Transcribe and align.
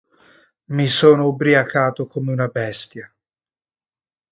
Mi 0.73 0.87
sono 0.87 1.27
ubriacato 1.27 2.07
come 2.07 2.31
una 2.31 2.47
bestia. 2.47 3.07